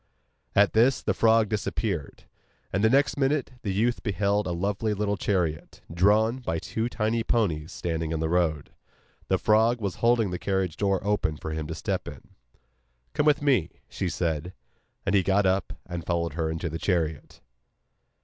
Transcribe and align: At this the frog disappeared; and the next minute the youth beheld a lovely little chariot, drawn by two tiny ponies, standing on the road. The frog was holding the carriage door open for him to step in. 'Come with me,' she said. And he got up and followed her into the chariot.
At 0.55 0.73
this 0.73 0.99
the 1.03 1.13
frog 1.13 1.47
disappeared; 1.47 2.23
and 2.73 2.83
the 2.83 2.89
next 2.89 3.17
minute 3.19 3.51
the 3.61 3.71
youth 3.71 4.01
beheld 4.01 4.47
a 4.47 4.51
lovely 4.51 4.95
little 4.95 5.15
chariot, 5.15 5.81
drawn 5.93 6.39
by 6.39 6.57
two 6.57 6.89
tiny 6.89 7.23
ponies, 7.23 7.71
standing 7.71 8.11
on 8.11 8.19
the 8.19 8.27
road. 8.27 8.71
The 9.27 9.37
frog 9.37 9.79
was 9.79 9.97
holding 10.01 10.31
the 10.31 10.39
carriage 10.39 10.75
door 10.75 11.05
open 11.05 11.37
for 11.37 11.51
him 11.51 11.67
to 11.67 11.75
step 11.75 12.07
in. 12.07 12.29
'Come 13.13 13.27
with 13.27 13.43
me,' 13.43 13.69
she 13.87 14.09
said. 14.09 14.53
And 15.05 15.13
he 15.13 15.21
got 15.21 15.45
up 15.45 15.73
and 15.85 16.03
followed 16.03 16.33
her 16.33 16.49
into 16.49 16.67
the 16.67 16.79
chariot. 16.79 17.39